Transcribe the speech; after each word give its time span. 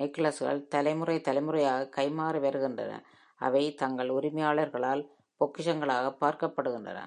நெக்லஸ்கள் 0.00 0.66
தலைமுறை 0.66 1.20
தலைமுறையாக 1.20 1.88
கைமாறி 1.96 2.40
வருகின்றன. 2.40 3.04
அவை 3.36 3.74
தங்கள் 3.74 4.08
உரிமையாளர்களால் 4.08 5.08
பொக்கிஷங்களாகப் 5.40 6.16
பார்க்கப்படுகின்றன. 6.20 7.00